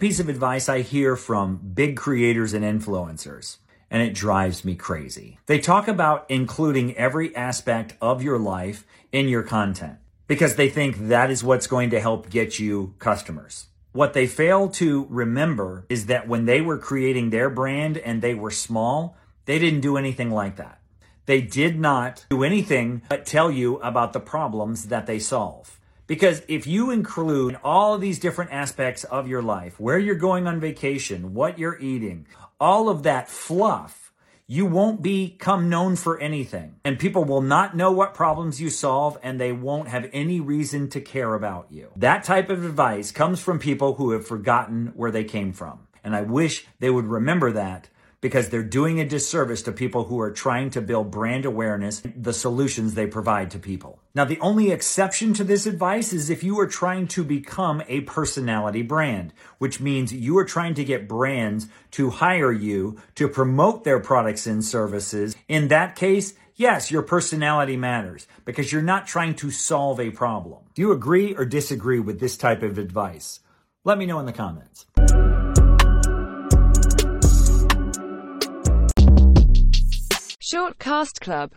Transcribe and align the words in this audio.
Piece 0.00 0.18
of 0.20 0.28
advice 0.28 0.68
I 0.68 0.80
hear 0.80 1.16
from 1.16 1.56
big 1.56 1.96
creators 1.96 2.52
and 2.52 2.64
influencers, 2.64 3.58
and 3.90 4.02
it 4.02 4.12
drives 4.12 4.64
me 4.64 4.74
crazy. 4.74 5.38
They 5.46 5.58
talk 5.58 5.88
about 5.88 6.26
including 6.28 6.96
every 6.96 7.34
aspect 7.34 7.94
of 8.02 8.22
your 8.22 8.38
life 8.38 8.84
in 9.12 9.28
your 9.28 9.42
content 9.42 9.98
because 10.26 10.56
they 10.56 10.68
think 10.68 11.08
that 11.08 11.30
is 11.30 11.44
what's 11.44 11.66
going 11.66 11.90
to 11.90 12.00
help 12.00 12.28
get 12.28 12.58
you 12.58 12.94
customers. 12.98 13.66
What 13.92 14.12
they 14.12 14.26
fail 14.26 14.68
to 14.70 15.06
remember 15.08 15.86
is 15.88 16.06
that 16.06 16.28
when 16.28 16.44
they 16.44 16.60
were 16.60 16.78
creating 16.78 17.30
their 17.30 17.48
brand 17.48 17.96
and 17.96 18.20
they 18.20 18.34
were 18.34 18.50
small, 18.50 19.16
they 19.46 19.58
didn't 19.58 19.80
do 19.80 19.96
anything 19.96 20.30
like 20.30 20.56
that. 20.56 20.80
They 21.26 21.40
did 21.40 21.80
not 21.80 22.26
do 22.28 22.42
anything 22.42 23.02
but 23.08 23.24
tell 23.24 23.50
you 23.50 23.76
about 23.76 24.12
the 24.12 24.20
problems 24.20 24.88
that 24.88 25.06
they 25.06 25.18
solve. 25.18 25.78
Because 26.06 26.42
if 26.48 26.66
you 26.66 26.90
include 26.90 27.58
all 27.64 27.94
of 27.94 28.00
these 28.00 28.18
different 28.18 28.52
aspects 28.52 29.04
of 29.04 29.28
your 29.28 29.42
life, 29.42 29.80
where 29.80 29.98
you're 29.98 30.14
going 30.14 30.46
on 30.46 30.60
vacation, 30.60 31.34
what 31.34 31.58
you're 31.58 31.78
eating, 31.78 32.26
all 32.60 32.88
of 32.88 33.04
that 33.04 33.28
fluff, 33.28 34.12
you 34.46 34.66
won't 34.66 35.00
become 35.00 35.70
known 35.70 35.96
for 35.96 36.20
anything. 36.20 36.76
And 36.84 36.98
people 36.98 37.24
will 37.24 37.40
not 37.40 37.74
know 37.74 37.90
what 37.90 38.12
problems 38.12 38.60
you 38.60 38.68
solve 38.68 39.18
and 39.22 39.40
they 39.40 39.52
won't 39.52 39.88
have 39.88 40.10
any 40.12 40.40
reason 40.40 40.90
to 40.90 41.00
care 41.00 41.34
about 41.34 41.68
you. 41.70 41.90
That 41.96 42.24
type 42.24 42.50
of 42.50 42.64
advice 42.64 43.10
comes 43.10 43.40
from 43.40 43.58
people 43.58 43.94
who 43.94 44.10
have 44.10 44.26
forgotten 44.26 44.92
where 44.94 45.10
they 45.10 45.24
came 45.24 45.54
from. 45.54 45.86
And 46.02 46.14
I 46.14 46.20
wish 46.20 46.66
they 46.80 46.90
would 46.90 47.06
remember 47.06 47.52
that 47.52 47.88
because 48.24 48.48
they're 48.48 48.62
doing 48.62 48.98
a 48.98 49.04
disservice 49.04 49.60
to 49.60 49.70
people 49.70 50.04
who 50.04 50.18
are 50.18 50.30
trying 50.30 50.70
to 50.70 50.80
build 50.80 51.10
brand 51.10 51.44
awareness, 51.44 52.00
the 52.16 52.32
solutions 52.32 52.94
they 52.94 53.06
provide 53.06 53.50
to 53.50 53.58
people. 53.58 53.98
Now, 54.14 54.24
the 54.24 54.40
only 54.40 54.70
exception 54.70 55.34
to 55.34 55.44
this 55.44 55.66
advice 55.66 56.14
is 56.14 56.30
if 56.30 56.42
you 56.42 56.58
are 56.58 56.66
trying 56.66 57.06
to 57.08 57.22
become 57.22 57.82
a 57.86 58.00
personality 58.00 58.80
brand, 58.80 59.34
which 59.58 59.78
means 59.78 60.10
you 60.10 60.38
are 60.38 60.44
trying 60.46 60.72
to 60.72 60.84
get 60.84 61.06
brands 61.06 61.68
to 61.90 62.08
hire 62.08 62.50
you 62.50 62.96
to 63.16 63.28
promote 63.28 63.84
their 63.84 64.00
products 64.00 64.46
and 64.46 64.64
services. 64.64 65.36
In 65.46 65.68
that 65.68 65.94
case, 65.94 66.32
yes, 66.54 66.90
your 66.90 67.02
personality 67.02 67.76
matters 67.76 68.26
because 68.46 68.72
you're 68.72 68.80
not 68.80 69.06
trying 69.06 69.34
to 69.34 69.50
solve 69.50 70.00
a 70.00 70.08
problem. 70.08 70.62
Do 70.72 70.80
you 70.80 70.92
agree 70.92 71.34
or 71.34 71.44
disagree 71.44 72.00
with 72.00 72.20
this 72.20 72.38
type 72.38 72.62
of 72.62 72.78
advice? 72.78 73.40
Let 73.84 73.98
me 73.98 74.06
know 74.06 74.18
in 74.18 74.24
the 74.24 74.32
comments. 74.32 74.86
Short 80.46 80.78
Cast 80.78 81.22
Club 81.22 81.52